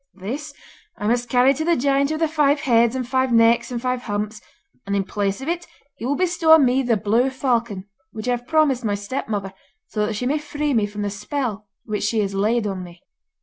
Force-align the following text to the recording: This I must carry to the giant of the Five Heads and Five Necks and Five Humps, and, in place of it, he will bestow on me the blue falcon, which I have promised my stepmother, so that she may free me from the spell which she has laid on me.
This 0.15 0.51
I 0.97 1.05
must 1.05 1.29
carry 1.29 1.53
to 1.53 1.63
the 1.63 1.75
giant 1.75 2.09
of 2.09 2.17
the 2.19 2.27
Five 2.27 2.61
Heads 2.61 2.95
and 2.95 3.07
Five 3.07 3.31
Necks 3.31 3.71
and 3.71 3.79
Five 3.79 4.01
Humps, 4.01 4.41
and, 4.87 4.95
in 4.95 5.03
place 5.03 5.41
of 5.41 5.47
it, 5.47 5.67
he 5.95 6.07
will 6.07 6.15
bestow 6.15 6.53
on 6.53 6.65
me 6.65 6.81
the 6.81 6.97
blue 6.97 7.29
falcon, 7.29 7.85
which 8.11 8.27
I 8.27 8.31
have 8.31 8.47
promised 8.47 8.83
my 8.83 8.95
stepmother, 8.95 9.53
so 9.89 10.07
that 10.07 10.13
she 10.15 10.25
may 10.25 10.39
free 10.39 10.73
me 10.73 10.87
from 10.87 11.03
the 11.03 11.11
spell 11.11 11.67
which 11.85 12.01
she 12.01 12.17
has 12.21 12.33
laid 12.33 12.65
on 12.65 12.83
me. 12.83 13.03